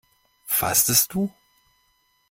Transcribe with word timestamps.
Fastest 0.47 1.13
du? 1.13 1.29